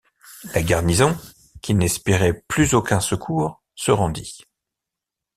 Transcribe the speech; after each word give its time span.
La 0.55 0.63
garnison, 0.63 1.15
qui 1.61 1.75
n’espérait 1.75 2.41
plus 2.47 2.73
aucun 2.73 2.99
secours, 2.99 3.61
se 3.75 3.91
rendit. 3.91 4.41